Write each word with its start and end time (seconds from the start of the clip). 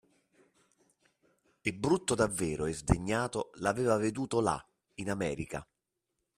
E 1.61 1.73
brutto 1.75 2.15
davvero 2.15 2.65
e 2.65 2.73
sdegnato 2.73 3.51
l'aveva 3.57 3.97
veduto 3.97 4.39
là, 4.41 4.59
in 4.95 5.11
America 5.11 5.63